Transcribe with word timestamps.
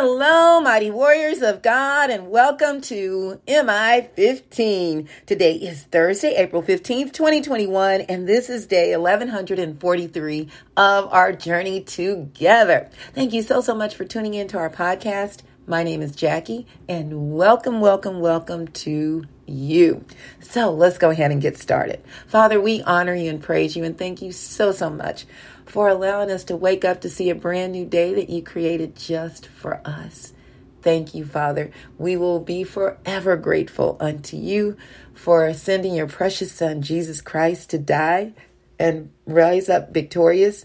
Hello, 0.00 0.60
mighty 0.60 0.92
warriors 0.92 1.42
of 1.42 1.60
God, 1.60 2.08
and 2.08 2.30
welcome 2.30 2.80
to 2.82 3.40
MI 3.48 4.08
15. 4.14 5.08
Today 5.26 5.54
is 5.54 5.82
Thursday, 5.82 6.36
April 6.36 6.62
15th, 6.62 7.12
2021, 7.12 8.02
and 8.02 8.28
this 8.28 8.48
is 8.48 8.68
day 8.68 8.96
1143 8.96 10.48
of 10.76 11.12
our 11.12 11.32
journey 11.32 11.80
together. 11.80 12.88
Thank 13.12 13.32
you 13.32 13.42
so, 13.42 13.60
so 13.60 13.74
much 13.74 13.96
for 13.96 14.04
tuning 14.04 14.34
in 14.34 14.46
to 14.46 14.58
our 14.58 14.70
podcast. 14.70 15.40
My 15.66 15.82
name 15.82 16.00
is 16.00 16.12
Jackie, 16.12 16.68
and 16.88 17.34
welcome, 17.34 17.80
welcome, 17.80 18.20
welcome 18.20 18.68
to 18.68 19.24
you. 19.46 20.04
So 20.40 20.72
let's 20.72 20.98
go 20.98 21.10
ahead 21.10 21.32
and 21.32 21.42
get 21.42 21.58
started. 21.58 22.04
Father, 22.28 22.60
we 22.60 22.82
honor 22.82 23.16
you 23.16 23.30
and 23.30 23.42
praise 23.42 23.74
you, 23.74 23.82
and 23.82 23.98
thank 23.98 24.22
you 24.22 24.30
so, 24.30 24.70
so 24.70 24.90
much 24.90 25.26
for 25.68 25.88
allowing 25.88 26.30
us 26.30 26.44
to 26.44 26.56
wake 26.56 26.84
up 26.84 27.00
to 27.02 27.10
see 27.10 27.30
a 27.30 27.34
brand 27.34 27.72
new 27.72 27.84
day 27.84 28.14
that 28.14 28.30
you 28.30 28.42
created 28.42 28.96
just 28.96 29.46
for 29.46 29.80
us. 29.84 30.32
Thank 30.82 31.14
you, 31.14 31.24
Father. 31.24 31.70
We 31.98 32.16
will 32.16 32.40
be 32.40 32.64
forever 32.64 33.36
grateful 33.36 33.96
unto 34.00 34.36
you 34.36 34.76
for 35.12 35.52
sending 35.52 35.94
your 35.94 36.06
precious 36.06 36.52
Son, 36.52 36.82
Jesus 36.82 37.20
Christ, 37.20 37.70
to 37.70 37.78
die 37.78 38.32
and 38.78 39.10
rise 39.26 39.68
up 39.68 39.92
victorious 39.92 40.64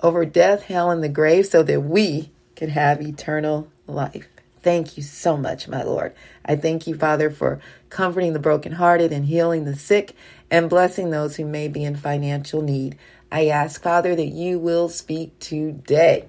over 0.00 0.24
death, 0.26 0.64
hell, 0.64 0.90
and 0.90 1.02
the 1.02 1.08
grave 1.08 1.46
so 1.46 1.62
that 1.62 1.80
we 1.80 2.30
can 2.56 2.70
have 2.70 3.00
eternal 3.00 3.68
life. 3.86 4.28
Thank 4.62 4.96
you 4.96 5.02
so 5.02 5.36
much, 5.36 5.68
my 5.68 5.82
Lord. 5.82 6.14
I 6.44 6.56
thank 6.56 6.86
you, 6.86 6.96
Father, 6.96 7.30
for 7.30 7.60
comforting 7.90 8.32
the 8.32 8.38
brokenhearted 8.38 9.12
and 9.12 9.26
healing 9.26 9.64
the 9.64 9.76
sick 9.76 10.14
and 10.50 10.70
blessing 10.70 11.10
those 11.10 11.36
who 11.36 11.44
may 11.44 11.68
be 11.68 11.84
in 11.84 11.96
financial 11.96 12.62
need. 12.62 12.96
I 13.34 13.48
ask, 13.48 13.82
Father, 13.82 14.14
that 14.14 14.28
you 14.28 14.60
will 14.60 14.88
speak 14.88 15.36
today. 15.40 16.28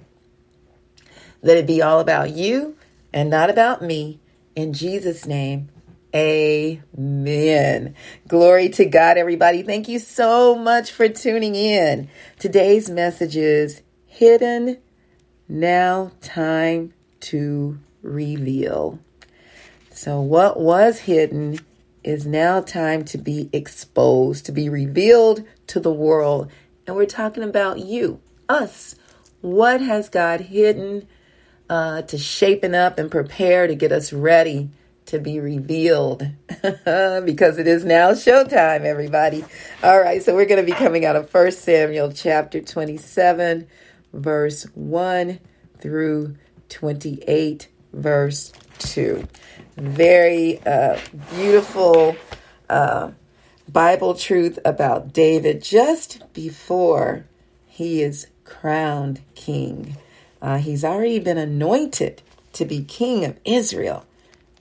Let 1.40 1.56
it 1.56 1.64
be 1.64 1.80
all 1.80 2.00
about 2.00 2.30
you 2.30 2.76
and 3.12 3.30
not 3.30 3.48
about 3.48 3.80
me. 3.80 4.18
In 4.56 4.72
Jesus' 4.72 5.24
name, 5.24 5.68
amen. 6.12 7.94
Glory 8.26 8.70
to 8.70 8.86
God, 8.86 9.18
everybody. 9.18 9.62
Thank 9.62 9.86
you 9.86 10.00
so 10.00 10.56
much 10.56 10.90
for 10.90 11.08
tuning 11.08 11.54
in. 11.54 12.08
Today's 12.40 12.90
message 12.90 13.36
is 13.36 13.82
Hidden, 14.06 14.78
Now 15.48 16.10
Time 16.20 16.92
to 17.20 17.78
Reveal. 18.02 18.98
So, 19.92 20.20
what 20.20 20.58
was 20.58 20.98
hidden 20.98 21.60
is 22.02 22.26
now 22.26 22.60
time 22.60 23.04
to 23.04 23.18
be 23.18 23.48
exposed, 23.52 24.44
to 24.46 24.52
be 24.52 24.68
revealed 24.68 25.44
to 25.68 25.78
the 25.78 25.92
world 25.92 26.50
and 26.86 26.96
we're 26.96 27.06
talking 27.06 27.42
about 27.42 27.80
you, 27.80 28.20
us. 28.48 28.94
What 29.40 29.80
has 29.80 30.08
God 30.08 30.40
hidden 30.40 31.06
uh, 31.68 32.02
to 32.02 32.18
shapen 32.18 32.74
up 32.74 32.98
and 32.98 33.10
prepare 33.10 33.66
to 33.66 33.74
get 33.74 33.92
us 33.92 34.12
ready 34.12 34.70
to 35.06 35.18
be 35.18 35.40
revealed? 35.40 36.28
because 36.62 37.58
it 37.58 37.66
is 37.66 37.84
now 37.84 38.12
showtime, 38.12 38.82
everybody. 38.82 39.44
All 39.82 40.00
right, 40.00 40.22
so 40.22 40.34
we're 40.34 40.46
going 40.46 40.64
to 40.64 40.72
be 40.72 40.76
coming 40.78 41.04
out 41.04 41.16
of 41.16 41.32
1 41.32 41.52
Samuel 41.52 42.12
chapter 42.12 42.60
27, 42.60 43.66
verse 44.12 44.64
1 44.74 45.40
through 45.80 46.36
28, 46.68 47.68
verse 47.92 48.52
2. 48.78 49.26
Very 49.76 50.60
uh, 50.64 50.98
beautiful. 51.34 52.16
Uh, 52.68 53.10
Bible 53.68 54.14
truth 54.14 54.58
about 54.64 55.12
David 55.12 55.62
just 55.62 56.22
before 56.32 57.26
he 57.66 58.02
is 58.02 58.28
crowned 58.44 59.20
king. 59.34 59.96
Uh, 60.40 60.58
he's 60.58 60.84
already 60.84 61.18
been 61.18 61.38
anointed 61.38 62.22
to 62.52 62.64
be 62.64 62.82
king 62.82 63.24
of 63.24 63.38
Israel. 63.44 64.06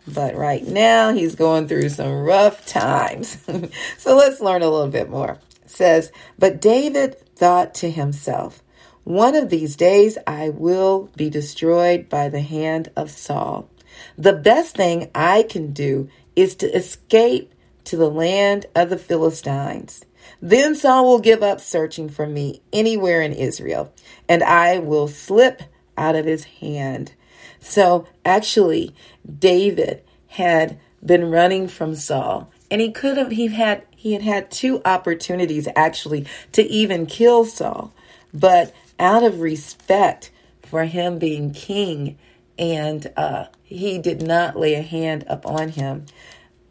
But 0.07 0.35
right 0.35 0.65
now 0.65 1.13
he's 1.13 1.35
going 1.35 1.67
through 1.67 1.89
some 1.89 2.23
rough 2.23 2.65
times. 2.65 3.37
so 3.97 4.15
let's 4.15 4.41
learn 4.41 4.61
a 4.61 4.69
little 4.69 4.89
bit 4.89 5.09
more. 5.09 5.39
It 5.63 5.71
says, 5.71 6.11
But 6.37 6.61
David 6.61 7.17
thought 7.35 7.73
to 7.75 7.89
himself, 7.89 8.61
One 9.03 9.35
of 9.35 9.49
these 9.49 9.75
days 9.75 10.17
I 10.27 10.49
will 10.49 11.09
be 11.15 11.29
destroyed 11.29 12.09
by 12.09 12.29
the 12.29 12.41
hand 12.41 12.91
of 12.95 13.09
Saul. 13.09 13.69
The 14.17 14.33
best 14.33 14.75
thing 14.75 15.09
I 15.15 15.43
can 15.43 15.73
do 15.73 16.09
is 16.35 16.55
to 16.55 16.75
escape 16.75 17.53
to 17.85 17.97
the 17.97 18.09
land 18.09 18.65
of 18.75 18.89
the 18.89 18.97
Philistines. 18.97 20.05
Then 20.41 20.75
Saul 20.75 21.05
will 21.05 21.19
give 21.19 21.41
up 21.41 21.61
searching 21.61 22.09
for 22.09 22.27
me 22.27 22.61
anywhere 22.73 23.21
in 23.21 23.33
Israel, 23.33 23.93
and 24.27 24.43
I 24.43 24.79
will 24.79 25.07
slip 25.07 25.63
out 25.97 26.15
of 26.15 26.25
his 26.25 26.45
hand. 26.45 27.13
So 27.59 28.07
actually, 28.23 28.93
David 29.39 30.03
had 30.27 30.79
been 31.03 31.31
running 31.31 31.67
from 31.67 31.95
Saul, 31.95 32.51
and 32.69 32.81
he 32.81 32.91
could 32.91 33.17
have 33.17 33.31
he 33.31 33.47
had 33.47 33.85
he 33.95 34.13
had 34.13 34.21
had 34.21 34.51
two 34.51 34.81
opportunities 34.85 35.67
actually 35.75 36.25
to 36.51 36.63
even 36.63 37.05
kill 37.05 37.45
Saul, 37.45 37.93
but 38.33 38.73
out 38.99 39.23
of 39.23 39.41
respect 39.41 40.31
for 40.63 40.85
him 40.85 41.19
being 41.19 41.51
king, 41.53 42.17
and 42.57 43.11
uh, 43.15 43.45
he 43.63 43.97
did 43.97 44.21
not 44.21 44.57
lay 44.57 44.75
a 44.75 44.81
hand 44.81 45.23
upon 45.27 45.69
him 45.69 46.05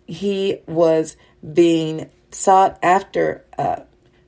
he 0.07 0.61
was 0.67 1.17
being 1.53 2.11
sought 2.31 2.79
after. 2.83 3.45
Uh, 3.57 3.81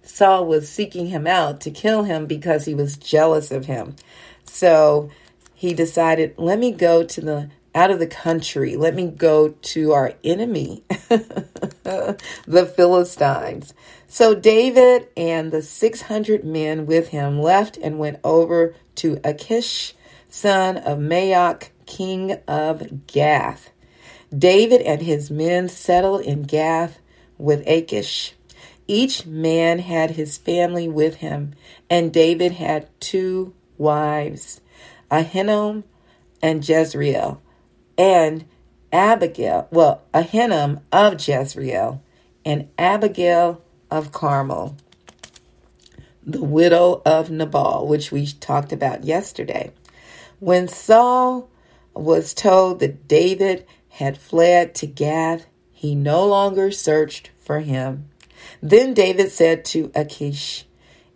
Saul 0.03 0.47
was 0.47 0.69
seeking 0.69 1.06
him 1.06 1.26
out 1.26 1.60
to 1.62 1.70
kill 1.70 2.04
him 2.04 2.26
because 2.26 2.64
he 2.64 2.75
was 2.75 2.97
jealous 2.97 3.50
of 3.50 3.66
him. 3.66 3.97
So 4.44 5.10
he 5.54 5.75
decided, 5.75 6.34
let 6.38 6.59
me 6.59 6.70
go 6.70 7.03
to 7.03 7.20
the 7.20 7.50
out 7.76 7.91
of 7.91 7.98
the 7.98 8.06
country. 8.06 8.75
Let 8.76 8.94
me 8.94 9.09
go 9.09 9.50
to 9.50 9.92
our 9.92 10.14
enemy, 10.25 10.82
the 11.09 12.72
Philistines. 12.75 13.75
So 14.08 14.34
David 14.34 15.08
and 15.16 15.53
the 15.53 15.60
600 15.60 16.43
men 16.43 16.87
with 16.87 17.08
him 17.08 17.38
left 17.38 17.76
and 17.76 17.98
went 17.98 18.19
over 18.25 18.75
to 18.97 19.20
Achish, 19.22 19.94
son 20.28 20.78
of 20.78 20.98
Maoch, 20.98 21.69
king 21.84 22.38
of 22.48 23.06
Gath. 23.06 23.70
David 24.37 24.81
and 24.83 25.03
his 25.03 25.31
men 25.31 25.69
settled 25.69 26.23
in 26.23 26.43
Gath 26.43 26.99
with 27.39 27.67
Achish. 27.67 28.35
Each 28.89 29.27
man 29.27 29.79
had 29.81 30.13
his 30.13 30.39
family 30.39 30.89
with 30.89 31.17
him, 31.17 31.55
and 31.91 32.13
David 32.13 32.53
had 32.53 32.89
two 33.01 33.55
wives, 33.79 34.61
Ahinoam 35.11 35.85
and 36.43 36.67
Jezreel, 36.67 37.41
and 37.99 38.45
Abigail, 38.93 39.69
well, 39.71 40.03
Ahinoam 40.15 40.83
of 40.93 41.15
Jezreel, 41.27 42.03
and 42.45 42.69
Abigail 42.79 43.61
of 43.91 44.13
Carmel, 44.13 44.77
the 46.25 46.43
widow 46.43 47.03
of 47.05 47.31
Nabal, 47.31 47.87
which 47.87 48.13
we 48.13 48.27
talked 48.27 48.73
about 48.73 49.05
yesterday. 49.05 49.73
When 50.39 50.69
Saul 50.69 51.49
was 51.95 52.35
told 52.35 52.81
that 52.81 53.09
David 53.09 53.67
had 53.97 54.19
fled 54.19 54.75
to 54.75 54.87
Gath, 54.87 55.47
he 55.73 55.95
no 55.95 56.27
longer 56.27 56.71
searched 56.71 57.31
for 57.39 57.61
him. 57.61 58.11
Then 58.62 58.93
David 58.93 59.33
said 59.33 59.65
to 59.67 59.91
Achish, 59.95 60.67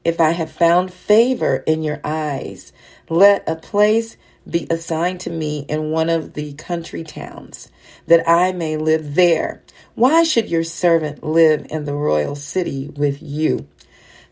If 0.02 0.18
I 0.18 0.30
have 0.30 0.50
found 0.50 0.90
favor 0.90 1.56
in 1.66 1.82
your 1.82 2.00
eyes, 2.02 2.72
let 3.10 3.46
a 3.46 3.54
place 3.54 4.16
be 4.48 4.66
assigned 4.70 5.20
to 5.20 5.30
me 5.30 5.66
in 5.68 5.90
one 5.90 6.08
of 6.08 6.32
the 6.32 6.54
country 6.54 7.04
towns, 7.04 7.68
that 8.06 8.26
I 8.26 8.52
may 8.52 8.78
live 8.78 9.14
there. 9.14 9.62
Why 9.94 10.22
should 10.22 10.48
your 10.48 10.64
servant 10.64 11.22
live 11.22 11.66
in 11.68 11.84
the 11.84 11.94
royal 11.94 12.34
city 12.34 12.90
with 12.96 13.20
you? 13.20 13.68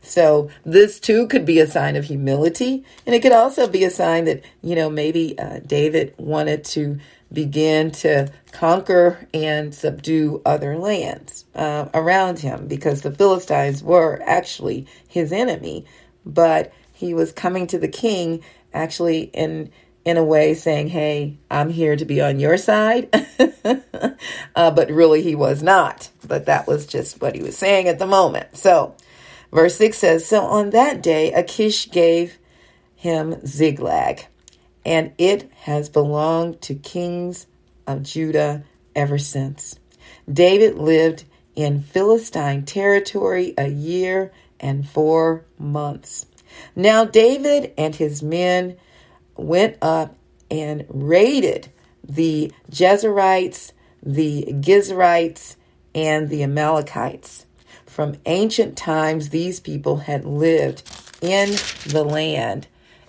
So 0.01 0.49
this 0.65 0.99
too 0.99 1.27
could 1.27 1.45
be 1.45 1.61
a 1.61 1.67
sign 1.67 1.97
of 1.97 2.05
humility, 2.05 2.83
and 3.05 3.15
it 3.15 3.21
could 3.21 3.33
also 3.33 3.69
be 3.69 3.85
a 3.85 3.91
sign 3.91 4.25
that 4.25 4.43
you 4.63 4.75
know 4.75 4.89
maybe 4.89 5.39
uh, 5.39 5.61
David 5.67 6.15
wanted 6.17 6.65
to 6.65 6.99
begin 7.33 7.91
to 7.91 8.31
conquer 8.53 9.27
and 9.35 9.75
subdue 9.75 10.41
other 10.47 10.77
lands 10.77 11.45
uh, 11.55 11.89
around 11.95 12.39
him 12.39 12.67
because 12.67 13.03
the 13.03 13.13
Philistines 13.13 13.83
were 13.83 14.21
actually 14.25 14.87
his 15.07 15.33
enemy. 15.33 15.85
But 16.25 16.73
he 16.93 17.15
was 17.15 17.33
coming 17.33 17.67
to 17.69 17.79
the 17.79 17.89
king 17.89 18.43
actually 18.73 19.23
in 19.23 19.71
in 20.05 20.17
a 20.17 20.25
way 20.25 20.55
saying, 20.55 20.89
"Hey, 20.89 21.39
I'm 21.51 21.71
here 21.71 21.97
to 21.97 22.05
be 22.05 22.21
on 22.21 22.41
your 22.41 22.57
side," 22.57 23.15
uh, 24.57 24.71
but 24.71 24.91
really 24.91 25.23
he 25.23 25.35
was 25.35 25.63
not. 25.63 26.11
But 26.27 26.47
that 26.47 26.67
was 26.67 26.87
just 26.87 27.21
what 27.21 27.35
he 27.35 27.43
was 27.43 27.57
saying 27.57 27.89
at 27.89 27.99
the 27.99 28.07
moment. 28.07 28.57
So, 28.57 28.95
verse 29.53 29.77
six 29.77 29.99
says, 29.99 30.25
"So 30.25 30.43
on 30.43 30.71
that 30.71 31.03
day, 31.03 31.33
Achish 31.33 31.91
gave 31.91 32.39
him 32.97 33.45
Ziklag." 33.47 34.27
And 34.89 35.13
it 35.19 35.53
has 35.65 35.91
belonged 35.91 36.63
to 36.63 36.75
kings 36.75 37.47
of 37.87 38.03
Judah 38.03 38.65
ever 38.97 39.19
since. 39.19 39.79
David 40.33 40.77
lived 40.79 41.25
in 41.55 41.83
Philistine 41.83 42.65
territory 42.65 43.53
a 43.59 43.69
year 43.69 44.33
and 44.59 44.89
four 44.89 45.45
months. 45.59 46.25
Now 46.75 47.05
David 47.05 47.75
and 47.77 47.95
his 47.95 48.23
men 48.23 48.79
went 49.37 49.77
up 49.83 50.17
and 50.51 50.87
raided 50.89 51.69
the 52.03 52.51
Jezreelites, 52.71 53.73
the 54.03 54.47
Girzites, 54.49 55.57
and 55.95 56.31
the 56.31 56.43
Amalekites. 56.43 57.45
From 57.85 58.17
ancient 58.25 58.79
times, 58.79 59.29
these 59.29 59.61
people 59.61 59.99
had 59.99 60.25
lived 60.25 60.83
in 61.21 61.51
the 61.87 62.05
land, 62.05 62.69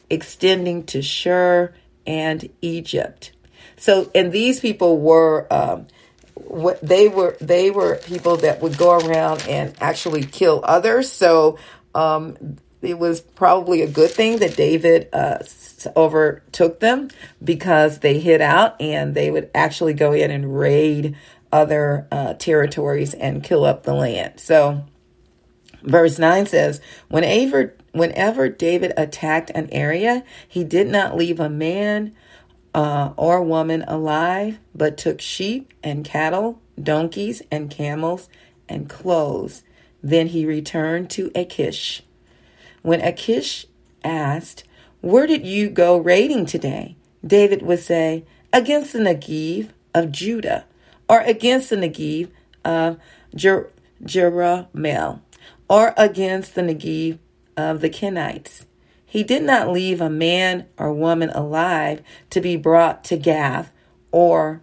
extending 0.09 0.83
to 0.87 1.01
Shur 1.01 1.73
and 2.05 2.49
Egypt. 2.61 3.31
So, 3.77 4.11
and 4.13 4.31
these 4.31 4.59
people 4.59 4.99
were, 4.99 5.47
um, 5.51 5.87
what 6.33 6.81
they 6.81 7.07
were, 7.07 7.37
they 7.39 7.71
were 7.71 7.95
people 7.95 8.37
that 8.37 8.61
would 8.61 8.77
go 8.77 8.97
around 8.97 9.45
and 9.47 9.73
actually 9.79 10.23
kill 10.23 10.61
others. 10.63 11.11
So, 11.11 11.57
um, 11.95 12.57
it 12.81 12.97
was 12.97 13.21
probably 13.21 13.81
a 13.81 13.87
good 13.87 14.11
thing 14.11 14.39
that 14.39 14.55
David 14.55 15.09
uh, 15.11 15.39
overtook 15.95 16.79
them 16.79 17.09
because 17.43 17.99
they 17.99 18.19
hid 18.19 18.41
out 18.41 18.79
and 18.81 19.13
they 19.13 19.31
would 19.31 19.49
actually 19.53 19.93
go 19.93 20.13
in 20.13 20.31
and 20.31 20.57
raid 20.57 21.17
other 21.51 22.07
uh, 22.11 22.33
territories 22.35 23.13
and 23.13 23.43
kill 23.43 23.65
up 23.65 23.83
the 23.83 23.93
land. 23.93 24.39
So, 24.39 24.85
verse 25.81 26.19
9 26.19 26.45
says, 26.45 26.79
whenever, 27.09 27.75
whenever 27.91 28.49
David 28.49 28.93
attacked 28.97 29.51
an 29.51 29.69
area, 29.71 30.23
he 30.47 30.63
did 30.63 30.87
not 30.87 31.15
leave 31.15 31.39
a 31.39 31.49
man 31.49 32.15
uh, 32.73 33.13
or 33.17 33.41
woman 33.41 33.83
alive, 33.87 34.59
but 34.75 34.97
took 34.97 35.21
sheep 35.21 35.73
and 35.83 36.05
cattle, 36.05 36.61
donkeys 36.81 37.41
and 37.51 37.69
camels, 37.69 38.29
and 38.67 38.89
clothes. 38.89 39.63
Then 40.01 40.27
he 40.27 40.45
returned 40.45 41.09
to 41.11 41.31
Achish. 41.35 42.03
When 42.81 43.01
Achish 43.01 43.65
asked, 44.03 44.63
Where 45.01 45.27
did 45.27 45.45
you 45.45 45.69
go 45.69 45.97
raiding 45.97 46.45
today? 46.45 46.95
David 47.25 47.61
would 47.63 47.79
say, 47.79 48.23
Against 48.53 48.93
the 48.93 48.99
Negev 48.99 49.69
of 49.93 50.11
Judah 50.11 50.65
or 51.09 51.21
against 51.21 51.71
the 51.71 51.75
Negev 51.75 52.29
of 52.63 52.97
Jer- 53.35 53.71
Jerahmeel, 54.03 55.19
or 55.67 55.93
against 55.97 56.55
the 56.55 56.61
Negev 56.61 57.17
of 57.59 57.81
the 57.81 57.89
Kenites. 57.89 58.65
He 59.05 59.23
did 59.23 59.43
not 59.43 59.69
leave 59.69 60.01
a 60.01 60.09
man 60.09 60.67
or 60.77 60.93
woman 60.93 61.29
alive 61.31 62.01
to 62.29 62.41
be 62.41 62.55
brought 62.55 63.03
to 63.05 63.17
Gath, 63.17 63.71
or 64.11 64.61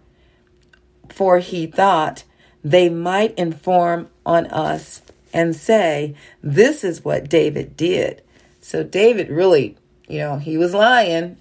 for 1.09 1.39
he 1.39 1.67
thought 1.67 2.23
they 2.63 2.89
might 2.89 3.37
inform 3.37 4.09
on 4.25 4.45
us 4.47 5.01
and 5.33 5.55
say, 5.55 6.15
This 6.41 6.83
is 6.83 7.03
what 7.03 7.29
David 7.29 7.75
did. 7.75 8.21
So 8.61 8.83
David 8.83 9.29
really, 9.29 9.77
you 10.07 10.19
know, 10.19 10.37
he 10.37 10.57
was 10.57 10.73
lying, 10.73 11.37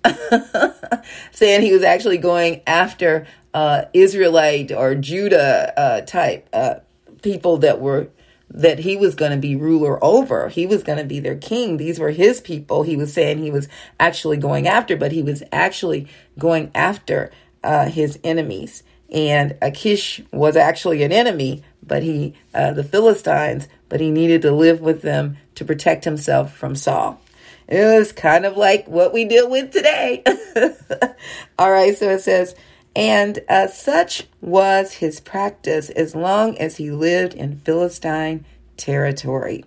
saying 1.31 1.62
he 1.62 1.73
was 1.73 1.82
actually 1.82 2.19
going 2.19 2.62
after 2.67 3.26
uh, 3.55 3.85
Israelite 3.94 4.73
or 4.73 4.94
Judah 4.94 5.73
uh, 5.79 6.00
type 6.03 6.49
uh, 6.53 6.76
people 7.23 7.58
that 7.58 7.81
were 7.81 8.08
that 8.50 8.81
he 8.81 8.96
was 8.96 9.14
going 9.14 9.32
to 9.32 9.38
be 9.38 9.56
ruler 9.56 10.02
over. 10.02 10.48
He 10.48 10.66
was 10.66 10.82
going 10.82 10.98
to 10.98 11.04
be 11.04 11.20
their 11.20 11.37
king. 11.37 11.76
These 11.76 11.98
were 11.98 12.10
his 12.10 12.40
people. 12.40 12.82
He 12.82 12.96
was 12.96 13.12
saying 13.12 13.38
he 13.38 13.50
was 13.50 13.69
actually 13.98 14.37
going 14.37 14.66
after, 14.69 14.96
but 14.96 15.12
he 15.12 15.22
was 15.22 15.43
actually 15.52 16.06
going 16.38 16.70
after 16.75 17.31
uh, 17.64 17.87
his 17.87 18.19
enemies. 18.22 18.82
And 19.10 19.56
Achish 19.62 20.22
was 20.32 20.56
actually 20.56 21.02
an 21.02 21.12
enemy, 21.12 21.62
but 21.82 22.02
he, 22.02 22.34
uh, 22.54 22.72
the 22.72 22.84
Philistines, 22.84 23.69
but 23.88 24.00
he 24.00 24.10
needed 24.10 24.43
to 24.43 24.52
live 24.52 24.81
with 24.81 25.02
them 25.02 25.37
to 25.56 25.64
protect 25.64 26.04
himself 26.04 26.56
from 26.56 26.75
Saul. 26.75 27.20
It 27.69 27.84
was 27.84 28.12
kind 28.12 28.46
of 28.46 28.56
like 28.56 28.87
what 28.87 29.12
we 29.12 29.25
deal 29.25 29.50
with 29.50 29.72
today. 29.72 30.22
All 31.58 31.70
right, 31.70 31.96
so 31.96 32.10
it 32.10 32.20
says, 32.20 32.54
and 32.96 33.40
uh, 33.50 33.66
such 33.69 34.26
was 34.40 34.94
his 34.94 35.20
practice 35.20 35.90
as 35.90 36.16
long 36.16 36.56
as 36.56 36.78
he 36.78 36.90
lived 36.90 37.34
in 37.34 37.58
Philistine 37.58 38.46
territory. 38.78 39.64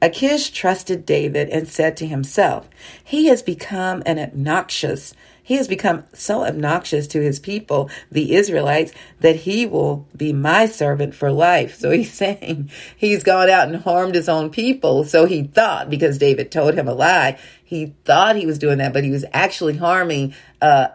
Achish 0.00 0.50
trusted 0.50 1.04
David 1.04 1.50
and 1.50 1.68
said 1.68 1.96
to 1.96 2.06
himself, 2.06 2.68
He 3.02 3.26
has 3.26 3.42
become 3.42 4.04
an 4.06 4.20
obnoxious, 4.20 5.12
he 5.50 5.56
has 5.56 5.66
become 5.66 6.04
so 6.12 6.44
obnoxious 6.44 7.08
to 7.08 7.20
his 7.20 7.40
people, 7.40 7.90
the 8.08 8.36
Israelites, 8.36 8.92
that 9.18 9.34
he 9.34 9.66
will 9.66 10.06
be 10.16 10.32
my 10.32 10.64
servant 10.66 11.12
for 11.12 11.32
life. 11.32 11.76
So 11.76 11.90
he's 11.90 12.12
saying 12.22 12.70
he's 12.96 13.24
gone 13.24 13.50
out 13.50 13.66
and 13.66 13.82
harmed 13.82 14.14
his 14.14 14.28
own 14.28 14.50
people. 14.50 15.02
So 15.02 15.26
he 15.26 15.42
thought, 15.42 15.90
because 15.90 16.18
David 16.18 16.52
told 16.52 16.74
him 16.74 16.86
a 16.86 16.94
lie, 16.94 17.36
he 17.64 17.96
thought 18.04 18.36
he 18.36 18.46
was 18.46 18.60
doing 18.60 18.78
that, 18.78 18.92
but 18.92 19.02
he 19.02 19.10
was 19.10 19.24
actually 19.32 19.76
harming 19.76 20.36
uh, 20.62 20.90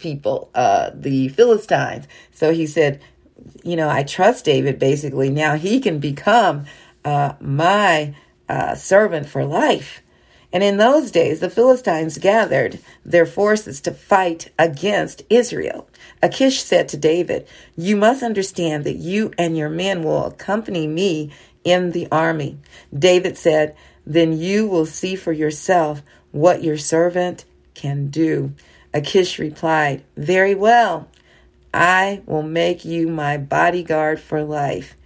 people, 0.00 0.48
uh, 0.54 0.90
the 0.94 1.28
Philistines. 1.30 2.06
So 2.30 2.52
he 2.52 2.68
said, 2.68 3.00
you 3.64 3.74
know, 3.74 3.88
I 3.88 4.04
trust 4.04 4.44
David 4.44 4.78
basically. 4.78 5.28
Now 5.28 5.56
he 5.56 5.80
can 5.80 5.98
become 5.98 6.66
uh, 7.04 7.32
my 7.40 8.14
uh, 8.48 8.76
servant 8.76 9.28
for 9.28 9.44
life. 9.44 10.02
And 10.52 10.62
in 10.62 10.78
those 10.78 11.10
days, 11.10 11.40
the 11.40 11.50
Philistines 11.50 12.18
gathered 12.18 12.78
their 13.04 13.26
forces 13.26 13.80
to 13.82 13.92
fight 13.92 14.50
against 14.58 15.22
Israel. 15.28 15.88
Achish 16.22 16.62
said 16.62 16.88
to 16.88 16.96
David, 16.96 17.46
You 17.76 17.96
must 17.96 18.22
understand 18.22 18.84
that 18.84 18.96
you 18.96 19.32
and 19.36 19.56
your 19.56 19.68
men 19.68 20.02
will 20.02 20.26
accompany 20.26 20.86
me 20.86 21.32
in 21.64 21.92
the 21.92 22.08
army. 22.10 22.58
David 22.96 23.36
said, 23.36 23.76
then 24.08 24.32
you 24.32 24.66
will 24.66 24.86
see 24.86 25.14
for 25.14 25.32
yourself 25.32 26.02
what 26.32 26.64
your 26.64 26.78
servant 26.78 27.44
can 27.74 28.08
do. 28.08 28.54
Achish 28.94 29.38
replied, 29.38 30.02
Very 30.16 30.54
well. 30.54 31.08
I 31.74 32.22
will 32.24 32.42
make 32.42 32.86
you 32.86 33.06
my 33.06 33.36
bodyguard 33.36 34.18
for 34.18 34.42
life. 34.42 34.96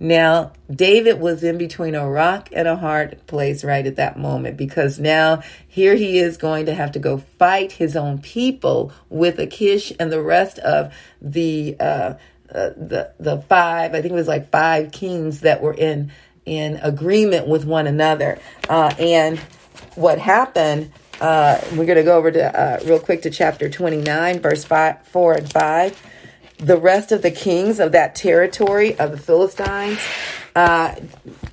Now, 0.00 0.52
David 0.70 1.20
was 1.20 1.42
in 1.42 1.58
between 1.58 1.94
a 1.94 2.08
rock 2.08 2.50
and 2.52 2.68
a 2.68 2.76
hard 2.76 3.26
place 3.26 3.64
right 3.64 3.84
at 3.84 3.96
that 3.96 4.18
moment 4.18 4.56
because 4.56 4.98
now 4.98 5.42
here 5.66 5.96
he 5.96 6.18
is 6.18 6.36
going 6.36 6.66
to 6.66 6.74
have 6.74 6.92
to 6.92 6.98
go 6.98 7.18
fight 7.18 7.72
his 7.72 7.96
own 7.96 8.18
people 8.18 8.92
with 9.08 9.38
Achish 9.38 9.92
and 9.98 10.12
the 10.12 10.22
rest 10.22 10.58
of 10.60 10.94
the 11.20 11.76
uh, 11.80 12.14
uh, 12.54 12.70
the 12.76 13.12
the 13.18 13.40
five. 13.42 13.94
I 13.94 14.00
think 14.00 14.12
it 14.12 14.16
was 14.16 14.28
like 14.28 14.50
five 14.50 14.92
kings 14.92 15.40
that 15.40 15.60
were 15.60 15.74
in 15.74 16.12
in 16.46 16.76
agreement 16.76 17.46
with 17.46 17.64
one 17.64 17.86
another. 17.86 18.38
Uh, 18.68 18.94
and 18.98 19.38
what 19.96 20.18
happened, 20.18 20.92
uh, 21.20 21.60
we're 21.72 21.84
going 21.84 21.96
to 21.96 22.04
go 22.04 22.16
over 22.16 22.30
to 22.30 22.60
uh, 22.60 22.80
real 22.84 23.00
quick 23.00 23.22
to 23.22 23.30
chapter 23.30 23.68
29, 23.68 24.40
verse 24.40 24.64
five, 24.64 25.06
4 25.08 25.32
and 25.34 25.52
5. 25.52 26.02
The 26.58 26.76
rest 26.76 27.12
of 27.12 27.22
the 27.22 27.30
kings 27.30 27.78
of 27.78 27.92
that 27.92 28.16
territory 28.16 28.98
of 28.98 29.12
the 29.12 29.16
Philistines 29.16 30.00
uh, 30.56 30.96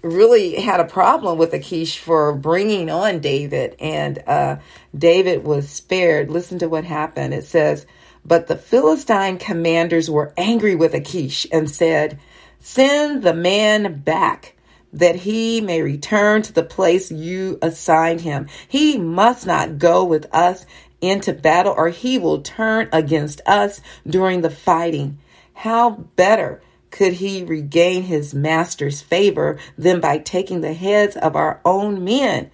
really 0.02 0.56
had 0.56 0.80
a 0.80 0.86
problem 0.86 1.38
with 1.38 1.54
Achish 1.54 2.00
for 2.00 2.34
bringing 2.34 2.90
on 2.90 3.20
David, 3.20 3.76
and 3.80 4.18
uh, 4.26 4.58
David 4.98 5.44
was 5.44 5.70
spared. 5.70 6.32
Listen 6.32 6.58
to 6.58 6.70
what 6.70 6.86
happened. 6.86 7.36
It 7.36 7.46
says, 7.46 7.86
But 8.26 8.48
the 8.48 8.56
Philistine 8.56 9.38
commanders 9.38 10.10
were 10.10 10.34
angry 10.38 10.74
with 10.74 10.96
Achish 10.96 11.46
and 11.52 11.70
said, 11.70 12.20
Send 12.60 13.22
the 13.22 13.36
man 13.36 14.00
back 14.00 14.56
that 14.96 15.18
he 15.18 15.62
may 15.62 15.82
return 15.82 16.42
to 16.42 16.54
the 16.54 16.64
place 16.64 17.12
you 17.12 17.60
assigned 17.62 18.22
him. 18.22 18.48
He 18.68 18.98
must 18.98 19.46
not 19.46 19.78
go 19.78 20.04
with 20.06 20.26
us 20.34 20.66
into 21.02 21.34
battle, 21.34 21.74
or 21.75 21.90
he 21.90 22.18
will 22.18 22.42
turn 22.42 22.90
against 22.92 23.42
us 23.46 23.82
during 24.08 24.42
the 24.42 24.50
fighting. 24.50 25.20
How 25.54 25.90
better 25.90 26.62
could 26.92 27.14
he 27.14 27.44
regain 27.44 28.04
his 28.04 28.34
master's 28.34 29.02
favor 29.02 29.60
than 29.78 30.00
by 30.00 30.18
taking 30.18 30.62
the 30.62 30.74
heads 30.74 31.16
of 31.18 31.36
our 31.36 31.60
own 31.66 32.04
men? 32.04 32.50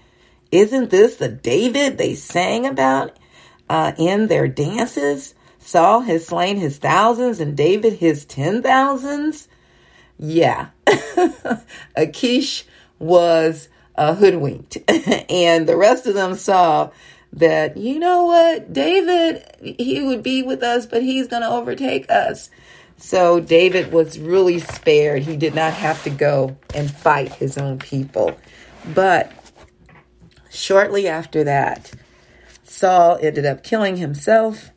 Isn't 0.51 0.89
this 0.89 1.15
the 1.15 1.29
David 1.29 1.97
they 1.97 2.15
sang 2.15 2.65
about 2.65 3.17
uh, 3.69 3.93
in 3.97 4.27
their 4.27 4.47
dances? 4.47 5.33
Saul 5.59 6.01
has 6.01 6.25
slain 6.25 6.57
his 6.57 6.77
thousands 6.77 7.39
and 7.39 7.55
David 7.55 7.93
his 7.93 8.25
ten 8.25 8.61
thousands. 8.61 9.47
Yeah, 10.17 10.69
Achish 11.95 12.65
was 12.99 13.69
uh, 13.95 14.15
hoodwinked, 14.15 14.77
and 15.29 15.67
the 15.67 15.77
rest 15.77 16.07
of 16.07 16.15
them 16.15 16.35
saw 16.35 16.91
that 17.33 17.77
you 17.77 17.99
know 17.99 18.25
what, 18.25 18.73
David, 18.73 19.77
he 19.79 20.01
would 20.01 20.23
be 20.23 20.43
with 20.43 20.63
us, 20.63 20.85
but 20.85 21.03
he's 21.03 21.27
going 21.27 21.43
to 21.43 21.49
overtake 21.49 22.09
us. 22.09 22.49
So 22.97 23.39
David 23.39 23.91
was 23.91 24.19
really 24.19 24.59
spared. 24.59 25.23
He 25.23 25.37
did 25.37 25.55
not 25.55 25.73
have 25.73 26.03
to 26.03 26.09
go 26.09 26.57
and 26.75 26.91
fight 26.91 27.33
his 27.33 27.57
own 27.57 27.79
people. 27.79 28.37
But 28.93 29.31
shortly 30.49 31.07
after 31.07 31.43
that, 31.45 31.91
Saul 32.63 33.17
ended 33.21 33.45
up 33.45 33.63
killing 33.63 33.97
himself, 33.97 34.71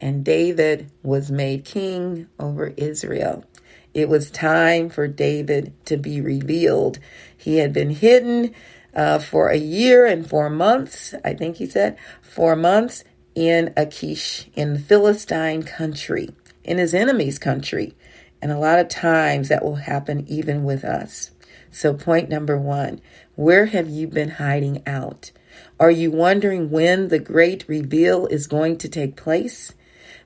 and 0.00 0.24
David 0.24 0.90
was 1.02 1.30
made 1.30 1.64
king 1.64 2.28
over 2.38 2.74
Israel. 2.76 3.44
It 3.92 4.08
was 4.08 4.30
time 4.30 4.88
for 4.88 5.08
David 5.08 5.72
to 5.86 5.96
be 5.96 6.20
revealed. 6.20 6.98
He 7.36 7.58
had 7.58 7.72
been 7.72 7.90
hidden 7.90 8.54
uh, 8.94 9.18
for 9.18 9.48
a 9.48 9.56
year 9.56 10.06
and 10.06 10.28
four 10.28 10.50
months, 10.50 11.14
I 11.24 11.34
think 11.34 11.56
he 11.56 11.66
said, 11.66 11.96
four 12.22 12.56
months. 12.56 13.04
in 13.34 13.72
Achish, 13.76 14.48
in 14.54 14.76
Philistine 14.76 15.62
country, 15.62 16.30
in 16.64 16.78
his 16.78 16.92
enemy's 16.92 17.38
country. 17.38 17.94
And 18.42 18.50
a 18.50 18.58
lot 18.58 18.80
of 18.80 18.88
times 18.88 19.48
that 19.48 19.64
will 19.64 19.76
happen 19.76 20.26
even 20.26 20.64
with 20.64 20.84
us. 20.84 21.30
So, 21.70 21.94
point 21.94 22.28
number 22.28 22.58
one 22.58 23.00
where 23.36 23.66
have 23.66 23.88
you 23.88 24.08
been 24.08 24.30
hiding 24.30 24.82
out? 24.86 25.30
Are 25.78 25.90
you 25.90 26.10
wondering 26.10 26.70
when 26.70 27.08
the 27.08 27.18
great 27.18 27.64
reveal 27.68 28.26
is 28.26 28.46
going 28.46 28.78
to 28.78 28.88
take 28.88 29.16
place? 29.16 29.74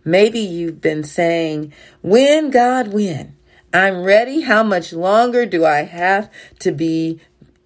Maybe 0.05 0.41
you've 0.41 0.81
been 0.81 1.05
saying, 1.05 1.73
When, 2.03 2.51
God, 2.51 2.89
when? 2.93 3.37
I'm 3.73 4.05
ready. 4.05 4.43
How 4.43 4.63
much 4.63 4.93
longer 4.93 5.47
do 5.47 5.65
I 5.65 5.83
have 5.83 6.31
to 6.61 6.71
be 6.71 7.21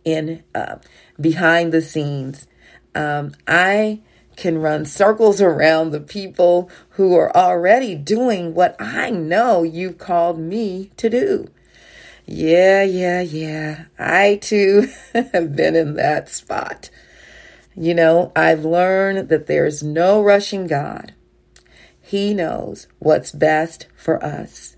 in 0.05 0.43
uh, 0.55 0.76
behind 1.21 1.73
the 1.73 1.83
scenes? 1.83 2.47
Um, 2.95 3.33
I 3.47 4.00
can 4.37 4.59
run 4.59 4.85
circles 4.85 5.40
around 5.43 5.90
the 5.90 6.00
people 6.00 6.71
who 6.90 7.14
are 7.14 7.35
already 7.37 7.95
doing 7.95 8.55
what 8.55 8.76
I 8.78 9.11
know 9.11 9.62
you've 9.62 9.99
called 9.99 10.38
me 10.38 10.90
to 10.97 11.11
do. 11.11 11.49
Yeah, 12.31 12.83
yeah, 12.83 13.23
yeah. 13.23 13.85
I 13.99 14.37
too 14.37 14.88
have 15.14 15.57
been 15.57 15.75
in 15.75 15.95
that 15.95 16.28
spot. 16.28 16.90
You 17.75 17.95
know, 17.95 18.33
I've 18.37 18.64
learned 18.64 19.28
that 19.28 19.47
there's 19.47 19.83
no 19.83 20.23
rushing 20.23 20.67
God. 20.67 21.14
He 22.02 22.35
knows 22.35 22.87
what's 22.99 23.33
best 23.33 23.87
for 23.95 24.23
us. 24.23 24.76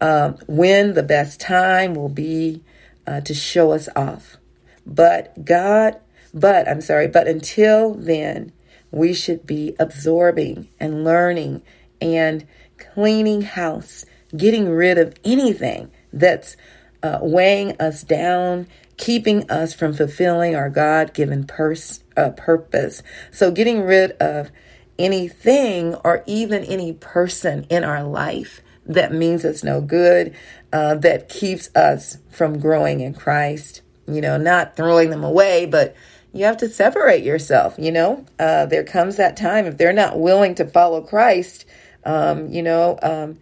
Um, 0.00 0.38
when 0.48 0.94
the 0.94 1.02
best 1.02 1.40
time 1.40 1.94
will 1.94 2.08
be 2.08 2.64
uh, 3.06 3.20
to 3.20 3.34
show 3.34 3.72
us 3.72 3.88
off. 3.94 4.38
But 4.86 5.44
God, 5.44 6.00
but 6.34 6.68
I'm 6.68 6.80
sorry, 6.80 7.08
but 7.08 7.28
until 7.28 7.94
then, 7.94 8.52
we 8.90 9.14
should 9.14 9.46
be 9.46 9.74
absorbing 9.78 10.68
and 10.78 11.04
learning 11.04 11.62
and 12.00 12.46
cleaning 12.78 13.42
house, 13.42 14.04
getting 14.36 14.68
rid 14.68 14.98
of 14.98 15.14
anything 15.24 15.90
that's 16.12 16.56
uh, 17.02 17.18
weighing 17.22 17.80
us 17.80 18.02
down, 18.02 18.66
keeping 18.96 19.50
us 19.50 19.74
from 19.74 19.92
fulfilling 19.92 20.54
our 20.54 20.68
God 20.70 21.14
given 21.14 21.46
pers- 21.46 22.02
uh, 22.16 22.30
purpose. 22.30 23.02
So, 23.30 23.50
getting 23.50 23.82
rid 23.82 24.12
of 24.12 24.50
anything 24.98 25.94
or 25.96 26.22
even 26.26 26.64
any 26.64 26.92
person 26.92 27.66
in 27.70 27.82
our 27.82 28.04
life 28.04 28.60
that 28.84 29.12
means 29.12 29.44
us 29.44 29.62
no 29.62 29.80
good, 29.80 30.34
uh, 30.72 30.96
that 30.96 31.28
keeps 31.28 31.74
us 31.74 32.18
from 32.30 32.58
growing 32.58 33.00
in 33.00 33.14
Christ. 33.14 33.82
You 34.06 34.20
know, 34.20 34.36
not 34.36 34.76
throwing 34.76 35.10
them 35.10 35.24
away, 35.24 35.66
but 35.66 35.94
you 36.32 36.44
have 36.44 36.56
to 36.58 36.68
separate 36.68 37.24
yourself. 37.24 37.76
You 37.78 37.92
know, 37.92 38.26
uh, 38.38 38.66
there 38.66 38.84
comes 38.84 39.16
that 39.16 39.36
time 39.36 39.66
if 39.66 39.76
they're 39.76 39.92
not 39.92 40.18
willing 40.18 40.54
to 40.56 40.66
follow 40.66 41.00
Christ. 41.02 41.64
Um, 42.04 42.48
you 42.48 42.62
know, 42.62 42.98
um, 43.02 43.38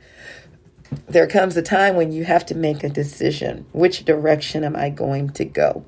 there 1.09 1.27
comes 1.27 1.57
a 1.57 1.63
time 1.63 1.97
when 1.97 2.13
you 2.13 2.25
have 2.25 2.45
to 2.47 2.55
make 2.55 2.85
a 2.85 2.89
decision. 2.89 3.67
Which 3.73 4.05
direction 4.05 4.65
am 4.65 4.77
I 4.77 4.91
going 4.91 5.31
to 5.31 5.45
go? 5.45 5.85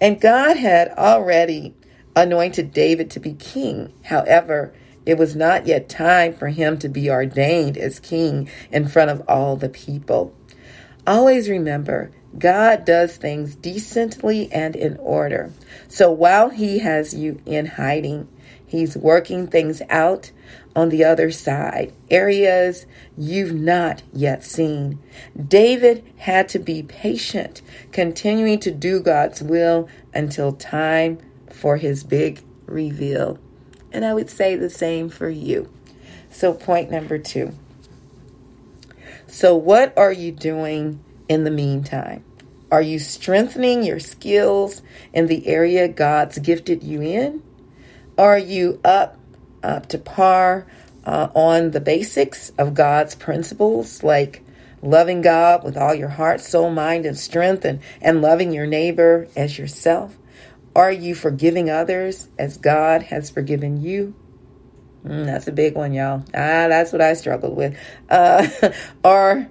And 0.00 0.20
God 0.20 0.56
had 0.56 0.88
already 0.90 1.74
anointed 2.14 2.72
David 2.72 3.10
to 3.10 3.20
be 3.20 3.34
king. 3.34 3.92
However, 4.04 4.72
it 5.04 5.18
was 5.18 5.34
not 5.34 5.66
yet 5.66 5.88
time 5.88 6.34
for 6.34 6.48
him 6.48 6.78
to 6.78 6.88
be 6.88 7.10
ordained 7.10 7.76
as 7.76 7.98
king 7.98 8.48
in 8.70 8.88
front 8.88 9.10
of 9.10 9.22
all 9.28 9.56
the 9.56 9.68
people. 9.68 10.34
Always 11.06 11.48
remember, 11.48 12.10
God 12.38 12.84
does 12.84 13.16
things 13.16 13.54
decently 13.54 14.50
and 14.52 14.76
in 14.76 14.96
order. 14.98 15.52
So 15.88 16.10
while 16.10 16.50
he 16.50 16.78
has 16.78 17.14
you 17.14 17.40
in 17.44 17.66
hiding, 17.66 18.28
he's 18.66 18.96
working 18.96 19.46
things 19.46 19.82
out 19.88 20.30
on 20.76 20.90
the 20.90 21.04
other 21.04 21.30
side, 21.30 21.92
areas 22.10 22.86
you've 23.16 23.52
not 23.52 24.02
yet 24.12 24.44
seen. 24.44 24.98
David 25.48 26.04
had 26.18 26.48
to 26.50 26.58
be 26.58 26.82
patient, 26.82 27.62
continuing 27.90 28.60
to 28.60 28.70
do 28.70 29.00
God's 29.00 29.42
will 29.42 29.88
until 30.14 30.52
time 30.52 31.18
for 31.50 31.78
his 31.78 32.04
big 32.04 32.42
reveal. 32.66 33.38
And 33.90 34.04
I 34.04 34.14
would 34.14 34.30
say 34.30 34.54
the 34.54 34.70
same 34.70 35.08
for 35.08 35.28
you. 35.28 35.68
So, 36.30 36.52
point 36.52 36.90
number 36.90 37.18
two. 37.18 37.54
So, 39.26 39.56
what 39.56 39.96
are 39.96 40.12
you 40.12 40.30
doing 40.30 41.02
in 41.28 41.44
the 41.44 41.50
meantime? 41.50 42.22
Are 42.70 42.82
you 42.82 42.98
strengthening 42.98 43.82
your 43.82 43.98
skills 43.98 44.82
in 45.12 45.26
the 45.26 45.46
area 45.46 45.88
God's 45.88 46.38
gifted 46.38 46.82
you 46.82 47.00
in? 47.00 47.42
Are 48.18 48.38
you 48.38 48.80
up 48.84 49.16
up 49.62 49.86
to 49.88 49.98
par 49.98 50.66
uh, 51.04 51.28
on 51.34 51.70
the 51.70 51.80
basics 51.80 52.50
of 52.58 52.74
God's 52.74 53.14
principles, 53.14 54.02
like 54.02 54.44
loving 54.82 55.22
God 55.22 55.64
with 55.64 55.76
all 55.76 55.94
your 55.94 56.08
heart, 56.08 56.40
soul, 56.40 56.70
mind, 56.70 57.06
and 57.06 57.18
strength, 57.18 57.64
and, 57.64 57.80
and 58.02 58.20
loving 58.20 58.52
your 58.52 58.66
neighbor 58.66 59.26
as 59.34 59.58
yourself? 59.58 60.16
Are 60.76 60.92
you 60.92 61.14
forgiving 61.14 61.70
others 61.70 62.28
as 62.38 62.58
God 62.58 63.04
has 63.04 63.30
forgiven 63.30 63.82
you? 63.82 64.14
Mm, 65.04 65.24
that's 65.24 65.48
a 65.48 65.52
big 65.52 65.74
one, 65.74 65.92
y'all. 65.92 66.22
Ah, 66.28 66.68
that's 66.68 66.92
what 66.92 67.00
I 67.00 67.14
struggled 67.14 67.56
with. 67.56 67.76
Uh, 68.10 68.46
are 69.04 69.48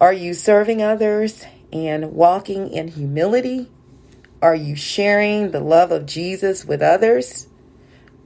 are 0.00 0.12
you 0.12 0.34
serving 0.34 0.82
others 0.82 1.44
and 1.72 2.12
walking 2.12 2.70
in 2.70 2.88
humility? 2.88 3.70
Are 4.40 4.54
you 4.54 4.74
sharing 4.74 5.50
the 5.50 5.60
love 5.60 5.92
of 5.92 6.06
Jesus 6.06 6.64
with 6.64 6.82
others? 6.82 7.48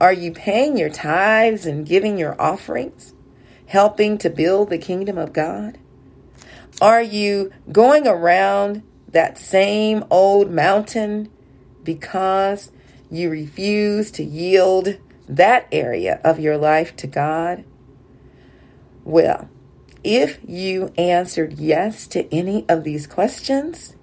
Are 0.00 0.12
you 0.12 0.33
paying 0.33 0.76
your 0.76 0.91
tithes 0.91 1.67
and 1.67 1.87
giving 1.87 2.19
your 2.19 2.41
offerings, 2.41 3.15
helping 3.67 4.19
to 4.19 4.31
build 4.31 4.71
the 4.71 4.79
kingdom 4.79 5.19
of 5.19 5.33
God? 5.33 5.79
Are 6.81 7.03
you 7.03 7.53
going 7.73 8.07
around 8.07 8.83
that 9.09 9.38
same 9.38 10.05
old 10.11 10.50
mountain 10.50 11.31
because 11.83 12.71
you 13.11 13.31
refuse 13.31 14.11
to 14.12 14.25
yield 14.25 14.99
that 15.29 15.67
area 15.73 16.21
of 16.23 16.38
your 16.38 16.59
life 16.59 16.95
to 16.97 17.07
God? 17.07 17.65
Well, 19.05 19.49
if 20.07 20.39
you 20.47 20.93
answered 20.97 21.55
yes 21.55 22.07
to 22.09 22.33
any 22.35 22.65
of 22.69 22.85
these 22.85 23.07
questions, 23.07 23.97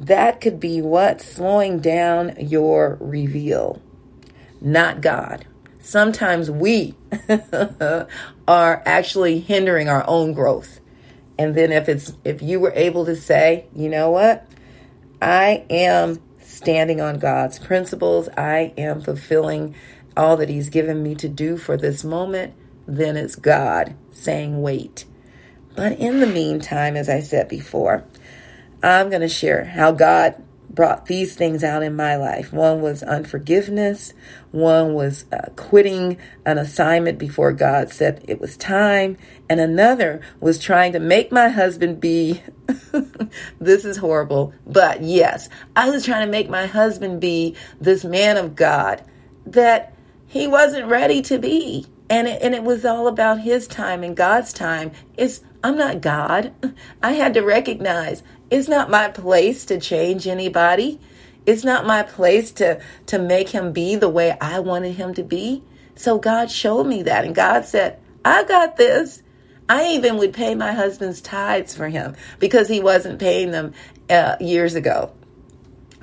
that 0.00 0.40
could 0.40 0.60
be 0.60 0.82
what's 0.82 1.24
slowing 1.24 1.80
down 1.80 2.34
your 2.38 2.98
reveal 3.00 3.80
not 4.60 5.00
God. 5.00 5.46
Sometimes 5.80 6.50
we 6.50 6.94
are 8.48 8.82
actually 8.84 9.40
hindering 9.40 9.88
our 9.88 10.04
own 10.08 10.32
growth. 10.32 10.80
And 11.38 11.54
then 11.54 11.70
if 11.70 11.88
it's 11.88 12.12
if 12.24 12.42
you 12.42 12.60
were 12.60 12.72
able 12.74 13.04
to 13.06 13.16
say, 13.16 13.66
you 13.74 13.88
know 13.88 14.10
what? 14.10 14.46
I 15.22 15.64
am 15.70 16.20
standing 16.40 17.00
on 17.00 17.18
God's 17.18 17.58
principles. 17.58 18.28
I 18.36 18.72
am 18.76 19.00
fulfilling 19.00 19.74
all 20.16 20.36
that 20.38 20.48
he's 20.48 20.68
given 20.68 21.02
me 21.02 21.14
to 21.14 21.28
do 21.28 21.56
for 21.56 21.76
this 21.76 22.02
moment, 22.02 22.54
then 22.86 23.16
it's 23.16 23.36
God 23.36 23.94
saying 24.10 24.60
wait. 24.60 25.04
But 25.78 26.00
in 26.00 26.18
the 26.18 26.26
meantime, 26.26 26.96
as 26.96 27.08
I 27.08 27.20
said 27.20 27.46
before, 27.46 28.02
I'm 28.82 29.10
going 29.10 29.20
to 29.20 29.28
share 29.28 29.64
how 29.64 29.92
God 29.92 30.34
brought 30.68 31.06
these 31.06 31.36
things 31.36 31.62
out 31.62 31.84
in 31.84 31.94
my 31.94 32.16
life. 32.16 32.52
One 32.52 32.82
was 32.82 33.04
unforgiveness, 33.04 34.12
one 34.50 34.94
was 34.94 35.24
uh, 35.30 35.50
quitting 35.54 36.18
an 36.44 36.58
assignment 36.58 37.16
before 37.16 37.52
God 37.52 37.90
said 37.90 38.24
it 38.26 38.40
was 38.40 38.56
time, 38.56 39.18
and 39.48 39.60
another 39.60 40.20
was 40.40 40.58
trying 40.58 40.94
to 40.94 40.98
make 40.98 41.30
my 41.30 41.48
husband 41.48 42.00
be 42.00 42.42
this 43.60 43.84
is 43.84 43.98
horrible, 43.98 44.52
but 44.66 45.00
yes, 45.04 45.48
I 45.76 45.90
was 45.90 46.04
trying 46.04 46.26
to 46.26 46.32
make 46.32 46.50
my 46.50 46.66
husband 46.66 47.20
be 47.20 47.54
this 47.80 48.04
man 48.04 48.36
of 48.36 48.56
God 48.56 49.04
that 49.46 49.94
he 50.26 50.48
wasn't 50.48 50.88
ready 50.88 51.22
to 51.22 51.38
be. 51.38 51.86
And 52.10 52.26
it, 52.26 52.42
and 52.42 52.54
it 52.54 52.62
was 52.62 52.84
all 52.84 53.06
about 53.06 53.40
his 53.40 53.66
time 53.66 54.02
and 54.02 54.16
God's 54.16 54.52
time. 54.52 54.92
It's 55.16 55.42
I'm 55.62 55.76
not 55.76 56.00
God. 56.00 56.54
I 57.02 57.12
had 57.12 57.34
to 57.34 57.42
recognize 57.42 58.22
it's 58.50 58.68
not 58.68 58.90
my 58.90 59.08
place 59.08 59.64
to 59.66 59.78
change 59.78 60.26
anybody. 60.26 61.00
It's 61.46 61.64
not 61.64 61.86
my 61.86 62.02
place 62.02 62.52
to 62.52 62.80
to 63.06 63.18
make 63.18 63.50
him 63.50 63.72
be 63.72 63.96
the 63.96 64.08
way 64.08 64.36
I 64.40 64.60
wanted 64.60 64.94
him 64.96 65.14
to 65.14 65.22
be. 65.22 65.62
So 65.94 66.18
God 66.18 66.50
showed 66.50 66.84
me 66.84 67.02
that 67.02 67.24
and 67.24 67.34
God 67.34 67.64
said, 67.64 67.98
"I 68.24 68.44
got 68.44 68.76
this." 68.76 69.22
I 69.70 69.88
even 69.88 70.16
would 70.16 70.32
pay 70.32 70.54
my 70.54 70.72
husband's 70.72 71.20
tithes 71.20 71.74
for 71.74 71.88
him 71.88 72.16
because 72.38 72.68
he 72.68 72.80
wasn't 72.80 73.18
paying 73.18 73.50
them 73.50 73.74
uh, 74.08 74.36
years 74.40 74.74
ago. 74.74 75.12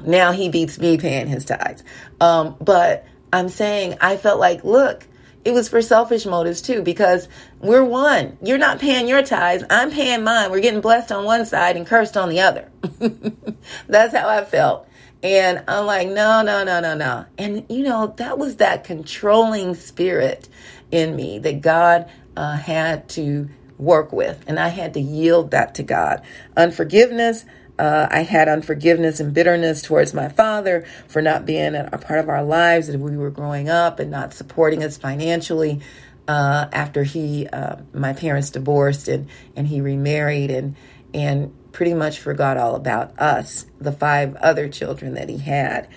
Now 0.03 0.31
he 0.31 0.49
beats 0.49 0.77
me 0.77 0.97
paying 0.97 1.27
his 1.27 1.45
tithes. 1.45 1.83
Um, 2.21 2.55
but 2.61 3.05
I'm 3.33 3.49
saying 3.49 3.97
I 4.01 4.17
felt 4.17 4.39
like, 4.39 4.63
look, 4.63 5.07
it 5.45 5.53
was 5.53 5.69
for 5.69 5.81
selfish 5.81 6.25
motives 6.25 6.61
too, 6.61 6.81
because 6.81 7.29
we're 7.59 7.83
one. 7.83 8.37
You're 8.41 8.57
not 8.57 8.79
paying 8.79 9.07
your 9.07 9.21
tithes. 9.21 9.63
I'm 9.69 9.91
paying 9.91 10.23
mine. 10.23 10.49
We're 10.49 10.59
getting 10.59 10.81
blessed 10.81 11.11
on 11.11 11.23
one 11.23 11.45
side 11.45 11.77
and 11.77 11.85
cursed 11.85 12.17
on 12.17 12.29
the 12.29 12.41
other. 12.41 12.69
That's 13.87 14.15
how 14.15 14.27
I 14.27 14.43
felt. 14.43 14.87
And 15.21 15.63
I'm 15.67 15.85
like, 15.85 16.07
no, 16.07 16.41
no, 16.41 16.63
no, 16.63 16.79
no, 16.79 16.95
no. 16.95 17.25
And, 17.37 17.65
you 17.69 17.83
know, 17.83 18.13
that 18.17 18.37
was 18.37 18.57
that 18.57 18.83
controlling 18.83 19.75
spirit 19.75 20.49
in 20.91 21.15
me 21.15 21.39
that 21.39 21.61
God 21.61 22.09
uh, 22.35 22.57
had 22.57 23.07
to 23.09 23.47
work 23.77 24.11
with. 24.11 24.43
And 24.47 24.59
I 24.59 24.69
had 24.69 24.93
to 24.95 24.99
yield 24.99 25.51
that 25.51 25.75
to 25.75 25.83
God. 25.83 26.21
Unforgiveness, 26.57 27.45
uh, 27.77 28.07
I 28.09 28.21
had 28.21 28.47
unforgiveness 28.47 29.19
and 29.19 29.33
bitterness 29.33 29.81
towards 29.81 30.13
my 30.13 30.29
father 30.29 30.85
for 31.07 31.21
not 31.21 31.45
being 31.45 31.75
a, 31.75 31.97
part 31.97 32.19
of 32.19 32.29
our 32.29 32.43
lives 32.43 32.89
as 32.89 32.97
we 32.97 33.17
were 33.17 33.29
growing 33.29 33.69
up 33.69 33.99
and 33.99 34.09
not 34.11 34.33
supporting 34.33 34.83
us 34.83 34.97
financially. 34.97 35.81
Uh, 36.27 36.67
after 36.73 37.03
he, 37.03 37.47
uh, 37.47 37.75
my 37.93 38.13
parents 38.13 38.49
divorced 38.49 39.07
and 39.07 39.27
and 39.55 39.67
he 39.67 39.79
remarried 39.81 40.49
and 40.49 40.75
and 41.13 41.53
pretty 41.71 41.93
much 41.93 42.19
forgot 42.19 42.57
all 42.57 42.75
about 42.75 43.19
us, 43.19 43.65
the 43.79 43.91
five 43.91 44.35
other 44.37 44.67
children 44.67 45.13
that 45.15 45.29
he 45.29 45.37
had. 45.37 45.87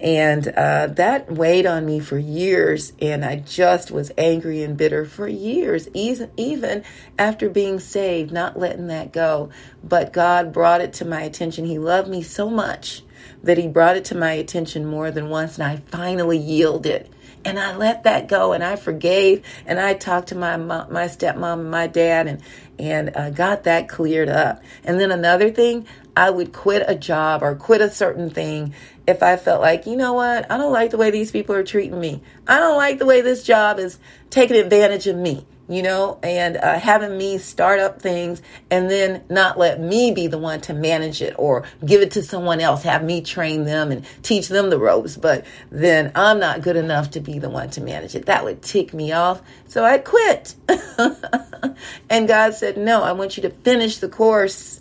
And 0.00 0.46
uh, 0.48 0.88
that 0.88 1.32
weighed 1.32 1.66
on 1.66 1.84
me 1.84 1.98
for 1.98 2.18
years, 2.18 2.92
and 3.02 3.24
I 3.24 3.36
just 3.36 3.90
was 3.90 4.12
angry 4.16 4.62
and 4.62 4.76
bitter 4.76 5.04
for 5.04 5.26
years, 5.26 5.88
even 5.92 6.84
after 7.18 7.50
being 7.50 7.80
saved, 7.80 8.30
not 8.30 8.58
letting 8.58 8.86
that 8.88 9.12
go. 9.12 9.50
But 9.82 10.12
God 10.12 10.52
brought 10.52 10.80
it 10.80 10.92
to 10.94 11.04
my 11.04 11.22
attention. 11.22 11.64
He 11.64 11.78
loved 11.78 12.08
me 12.08 12.22
so 12.22 12.48
much 12.48 13.02
that 13.42 13.58
He 13.58 13.66
brought 13.66 13.96
it 13.96 14.04
to 14.06 14.14
my 14.14 14.32
attention 14.32 14.86
more 14.86 15.10
than 15.10 15.30
once, 15.30 15.58
and 15.58 15.64
I 15.64 15.76
finally 15.76 16.38
yielded 16.38 17.08
and 17.44 17.58
I 17.58 17.76
let 17.76 18.04
that 18.04 18.28
go 18.28 18.52
and 18.52 18.62
I 18.62 18.76
forgave 18.76 19.44
and 19.66 19.78
I 19.80 19.94
talked 19.94 20.28
to 20.28 20.34
my 20.34 20.56
mom, 20.56 20.92
my 20.92 21.04
stepmom 21.04 21.60
and 21.60 21.70
my 21.70 21.86
dad 21.86 22.26
and 22.26 22.42
and 22.78 23.16
uh, 23.16 23.30
got 23.30 23.64
that 23.64 23.88
cleared 23.88 24.28
up. 24.28 24.62
And 24.84 25.00
then 25.00 25.10
another 25.10 25.50
thing, 25.50 25.86
I 26.16 26.30
would 26.30 26.52
quit 26.52 26.84
a 26.86 26.94
job 26.94 27.42
or 27.42 27.54
quit 27.56 27.80
a 27.80 27.90
certain 27.90 28.30
thing 28.30 28.74
if 29.06 29.22
I 29.22 29.36
felt 29.36 29.60
like, 29.60 29.86
you 29.86 29.96
know 29.96 30.12
what, 30.12 30.50
I 30.50 30.58
don't 30.58 30.72
like 30.72 30.90
the 30.90 30.96
way 30.96 31.10
these 31.10 31.30
people 31.30 31.54
are 31.54 31.64
treating 31.64 31.98
me. 31.98 32.22
I 32.46 32.60
don't 32.60 32.76
like 32.76 32.98
the 32.98 33.06
way 33.06 33.20
this 33.20 33.42
job 33.42 33.78
is 33.78 33.98
taking 34.30 34.56
advantage 34.56 35.06
of 35.06 35.16
me 35.16 35.46
you 35.68 35.82
know, 35.82 36.18
and 36.22 36.56
uh, 36.56 36.78
having 36.78 37.16
me 37.18 37.36
start 37.36 37.78
up 37.78 38.00
things 38.00 38.40
and 38.70 38.90
then 38.90 39.22
not 39.28 39.58
let 39.58 39.78
me 39.78 40.12
be 40.12 40.26
the 40.26 40.38
one 40.38 40.60
to 40.62 40.72
manage 40.72 41.20
it 41.20 41.34
or 41.38 41.64
give 41.84 42.00
it 42.00 42.12
to 42.12 42.22
someone 42.22 42.60
else, 42.60 42.82
have 42.82 43.04
me 43.04 43.20
train 43.20 43.64
them 43.64 43.92
and 43.92 44.04
teach 44.22 44.48
them 44.48 44.70
the 44.70 44.78
ropes, 44.78 45.16
but 45.16 45.44
then 45.70 46.10
I'm 46.14 46.40
not 46.40 46.62
good 46.62 46.76
enough 46.76 47.10
to 47.12 47.20
be 47.20 47.38
the 47.38 47.50
one 47.50 47.68
to 47.70 47.82
manage 47.82 48.14
it. 48.14 48.26
That 48.26 48.44
would 48.44 48.62
tick 48.62 48.94
me 48.94 49.12
off. 49.12 49.42
So 49.66 49.84
I 49.84 49.98
quit. 49.98 50.54
and 52.08 52.26
God 52.26 52.54
said, 52.54 52.78
No, 52.78 53.02
I 53.02 53.12
want 53.12 53.36
you 53.36 53.42
to 53.42 53.50
finish 53.50 53.98
the 53.98 54.08
course. 54.08 54.80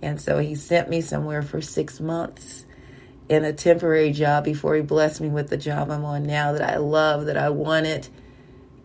And 0.00 0.20
so 0.20 0.38
He 0.38 0.54
sent 0.54 0.88
me 0.88 1.00
somewhere 1.00 1.42
for 1.42 1.60
six 1.60 1.98
months 1.98 2.66
in 3.28 3.44
a 3.44 3.52
temporary 3.52 4.12
job 4.12 4.44
before 4.44 4.76
He 4.76 4.82
blessed 4.82 5.20
me 5.20 5.28
with 5.28 5.48
the 5.50 5.56
job 5.56 5.90
I'm 5.90 6.04
on 6.04 6.22
now 6.22 6.52
that 6.52 6.62
I 6.62 6.76
love, 6.76 7.26
that 7.26 7.36
I 7.36 7.50
wanted 7.50 8.06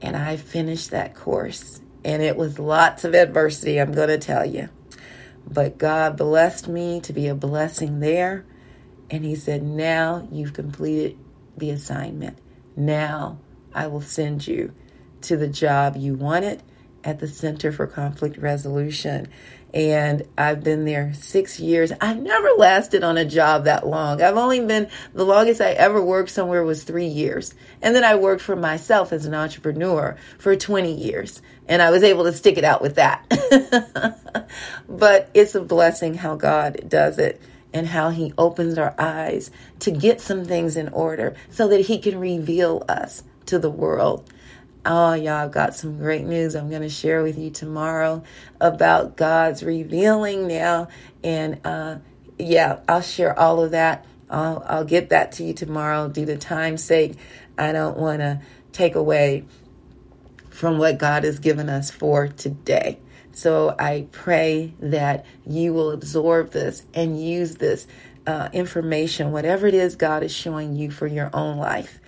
and 0.02 0.16
I 0.16 0.38
finished 0.38 0.92
that 0.92 1.16
course. 1.16 1.82
And 2.04 2.22
it 2.22 2.38
was 2.38 2.60
lots 2.60 3.04
of 3.04 3.14
adversity, 3.14 3.80
I'm 3.80 3.92
going 3.92 4.10
to 4.10 4.18
tell 4.18 4.46
you. 4.46 4.70
But 5.46 5.78
God 5.78 6.18
blessed 6.18 6.68
me 6.68 7.02
to 7.02 7.14
be 7.14 7.28
a 7.28 7.36
blessing 7.36 8.00
there. 8.00 8.46
And 9.10 9.26
He 9.26 9.36
said, 9.36 9.64
Now 9.64 10.28
you've 10.32 10.54
completed 10.54 11.18
the 11.58 11.72
assignment. 11.72 12.38
Now 12.76 13.40
I 13.74 13.88
will 13.88 14.02
send 14.02 14.48
you 14.48 14.74
to 15.22 15.36
the 15.36 15.48
job 15.48 15.98
you 15.98 16.14
wanted 16.14 16.64
at 17.04 17.20
the 17.20 17.28
Center 17.28 17.72
for 17.72 17.88
Conflict 17.88 18.38
Resolution 18.38 19.28
and 19.74 20.24
I've 20.38 20.64
been 20.64 20.86
there 20.86 21.14
six 21.14 21.60
years. 21.60 21.92
I've 22.02 22.20
never 22.20 22.50
lasted 22.58 23.04
on 23.04 23.18
a 23.18 23.26
job 23.26 23.66
that 23.66 23.86
long. 23.86 24.22
I've 24.22 24.38
only 24.38 24.66
been, 24.66 24.90
the 25.14 25.26
longest 25.26 25.62
I 25.62 25.72
ever 25.72 26.02
worked 26.02 26.32
somewhere 26.32 26.64
was 26.64 26.84
three 26.84 27.06
years. 27.06 27.54
And 27.82 27.96
then 27.96 28.04
I 28.04 28.16
worked 28.16 28.42
for 28.42 28.56
myself 28.56 29.14
as 29.14 29.26
an 29.26 29.36
entrepreneur 29.36 30.18
for 30.40 30.56
20 30.56 30.92
years. 30.92 31.42
And 31.68 31.82
I 31.82 31.92
was 31.92 32.02
able 32.02 32.24
to 32.24 32.34
stick 32.34 32.58
it 32.58 32.64
out 32.64 32.82
with 32.82 32.96
that. 32.96 33.26
but 34.90 35.30
it's 35.36 35.54
a 35.54 35.62
blessing 35.62 36.16
how 36.16 36.36
God 36.36 36.90
does 36.90 37.20
it 37.20 37.40
and 37.72 37.86
how 37.86 38.10
He 38.10 38.34
opens 38.40 38.80
our 38.80 38.96
eyes 38.98 39.52
to 39.82 39.92
get 39.92 40.20
some 40.20 40.46
things 40.46 40.78
in 40.78 40.90
order 40.90 41.36
so 41.52 41.68
that 41.68 41.82
He 41.82 42.00
can 42.00 42.20
reveal 42.20 42.84
us 42.90 43.22
to 43.46 43.60
the 43.60 43.70
world. 43.70 44.28
Oh, 44.92 45.14
y'all, 45.14 45.34
I've 45.34 45.52
got 45.52 45.76
some 45.76 46.00
great 46.00 46.26
news 46.26 46.56
I'm 46.56 46.68
going 46.72 46.82
to 46.82 46.90
share 46.90 47.22
with 47.22 47.38
you 47.38 47.52
tomorrow 47.52 48.24
about 48.60 49.16
God's 49.16 49.62
revealing 49.62 50.48
now. 50.48 50.88
And 51.24 51.62
uh, 51.64 51.98
yeah, 52.40 52.80
I'll 52.90 53.02
share 53.02 53.38
all 53.38 53.64
of 53.64 53.70
that. 53.70 54.08
I'll, 54.32 54.64
I'll 54.66 54.86
get 54.86 55.10
that 55.10 55.34
to 55.34 55.44
you 55.44 55.54
tomorrow 55.54 56.10
due 56.10 56.26
to 56.26 56.38
time's 56.38 56.84
sake. 56.84 57.18
I 57.56 57.72
don't 57.72 57.98
want 57.98 58.22
to 58.22 58.42
take 58.72 58.96
away 58.96 59.46
from 60.50 60.80
what 60.80 60.98
God 60.98 61.24
has 61.24 61.38
given 61.38 61.70
us 61.70 61.92
for 61.92 62.28
today. 62.28 62.98
So 63.32 63.76
I 63.78 64.08
pray 64.12 64.74
that 64.80 65.24
you 65.46 65.72
will 65.72 65.92
absorb 65.92 66.50
this 66.50 66.84
and 66.96 67.24
use 67.24 67.58
this 67.58 67.86
uh, 68.26 68.50
information, 68.54 69.32
whatever 69.34 69.68
it 69.68 69.76
is 69.76 69.96
God 69.96 70.24
is 70.24 70.34
showing 70.34 70.76
you 70.76 70.90
for 70.90 71.06
your 71.06 71.30
own 71.32 71.58
life 71.58 72.00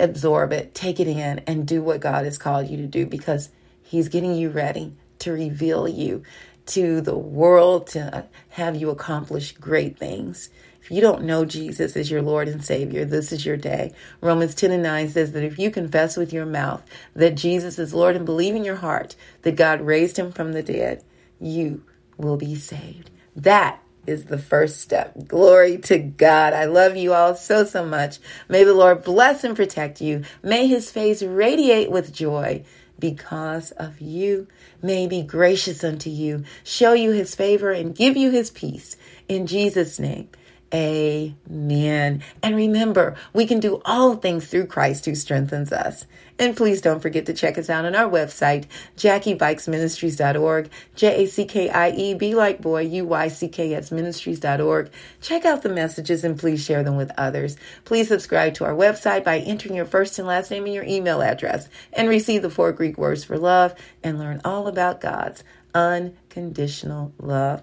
absorb 0.00 0.52
it, 0.52 0.74
take 0.74 1.00
it 1.00 1.08
in, 1.08 1.40
and 1.46 1.66
do 1.66 1.82
what 1.82 2.00
God 2.00 2.24
has 2.24 2.38
called 2.38 2.68
you 2.68 2.76
to 2.78 2.86
do 2.86 3.06
because 3.06 3.50
He's 3.82 4.08
getting 4.08 4.34
you 4.34 4.50
ready 4.50 4.94
to 5.20 5.32
reveal 5.32 5.88
you 5.88 6.22
to 6.66 7.00
the 7.00 7.16
world, 7.16 7.88
to 7.88 8.26
have 8.50 8.76
you 8.76 8.90
accomplish 8.90 9.52
great 9.52 9.98
things. 9.98 10.50
If 10.82 10.90
you 10.90 11.00
don't 11.00 11.24
know 11.24 11.44
Jesus 11.44 11.96
as 11.96 12.10
your 12.10 12.22
Lord 12.22 12.48
and 12.48 12.64
Savior, 12.64 13.04
this 13.04 13.32
is 13.32 13.44
your 13.44 13.56
day. 13.56 13.92
Romans 14.20 14.54
10 14.54 14.70
and 14.70 14.82
9 14.82 15.08
says 15.10 15.32
that 15.32 15.44
if 15.44 15.58
you 15.58 15.70
confess 15.70 16.16
with 16.16 16.32
your 16.32 16.46
mouth 16.46 16.82
that 17.14 17.36
Jesus 17.36 17.78
is 17.78 17.92
Lord 17.92 18.16
and 18.16 18.24
believe 18.24 18.54
in 18.54 18.64
your 18.64 18.76
heart 18.76 19.16
that 19.42 19.56
God 19.56 19.80
raised 19.80 20.16
him 20.16 20.32
from 20.32 20.52
the 20.52 20.62
dead, 20.62 21.04
you 21.38 21.84
will 22.16 22.36
be 22.36 22.54
saved. 22.54 23.10
That 23.36 23.82
is 24.10 24.26
the 24.26 24.38
first 24.38 24.80
step. 24.80 25.14
Glory 25.26 25.78
to 25.78 25.98
God. 25.98 26.52
I 26.52 26.66
love 26.66 26.96
you 26.96 27.14
all 27.14 27.34
so, 27.34 27.64
so 27.64 27.86
much. 27.86 28.18
May 28.48 28.64
the 28.64 28.74
Lord 28.74 29.02
bless 29.04 29.44
and 29.44 29.56
protect 29.56 30.02
you. 30.02 30.24
May 30.42 30.66
his 30.66 30.90
face 30.90 31.22
radiate 31.22 31.90
with 31.90 32.12
joy 32.12 32.64
because 32.98 33.70
of 33.72 34.00
you. 34.00 34.48
May 34.82 35.02
he 35.02 35.08
be 35.08 35.22
gracious 35.22 35.84
unto 35.84 36.10
you, 36.10 36.44
show 36.64 36.92
you 36.92 37.12
his 37.12 37.34
favor, 37.34 37.70
and 37.72 37.94
give 37.94 38.16
you 38.16 38.30
his 38.30 38.50
peace. 38.50 38.96
In 39.28 39.46
Jesus' 39.46 39.98
name. 39.98 40.28
Amen. 40.72 42.22
And 42.44 42.54
remember, 42.54 43.16
we 43.32 43.44
can 43.44 43.58
do 43.58 43.82
all 43.84 44.14
things 44.14 44.46
through 44.46 44.66
Christ 44.66 45.04
who 45.04 45.16
strengthens 45.16 45.72
us. 45.72 46.06
And 46.38 46.56
please 46.56 46.80
don't 46.80 47.00
forget 47.00 47.26
to 47.26 47.34
check 47.34 47.58
us 47.58 47.68
out 47.68 47.84
on 47.84 47.96
our 47.96 48.08
website, 48.08 48.66
JackieBuycksMinistries.org, 48.96 50.70
J 50.94 51.24
A 51.24 51.26
C 51.26 51.44
K 51.44 51.68
I 51.68 51.90
E, 51.90 52.14
B 52.14 52.36
like 52.36 52.62
boy, 52.62 52.82
U 52.82 53.04
Y 53.04 53.28
C 53.28 53.48
K 53.48 53.74
S 53.74 53.90
Ministries.org. 53.90 54.90
Check 55.20 55.44
out 55.44 55.62
the 55.62 55.68
messages 55.68 56.22
and 56.22 56.38
please 56.38 56.64
share 56.64 56.84
them 56.84 56.96
with 56.96 57.10
others. 57.18 57.56
Please 57.84 58.06
subscribe 58.06 58.54
to 58.54 58.64
our 58.64 58.74
website 58.74 59.24
by 59.24 59.40
entering 59.40 59.74
your 59.74 59.86
first 59.86 60.18
and 60.20 60.28
last 60.28 60.52
name 60.52 60.66
and 60.66 60.74
your 60.74 60.84
email 60.84 61.20
address 61.20 61.68
and 61.92 62.08
receive 62.08 62.42
the 62.42 62.50
four 62.50 62.70
Greek 62.70 62.96
words 62.96 63.24
for 63.24 63.36
love 63.36 63.74
and 64.04 64.20
learn 64.20 64.40
all 64.44 64.68
about 64.68 65.00
God's 65.00 65.42
unconditional 65.74 67.12
love 67.18 67.62